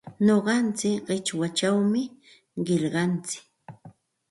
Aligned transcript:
Nuqantsik 0.25 0.97
qichpachawmi 1.07 2.03
qillqantsik. 2.65 3.43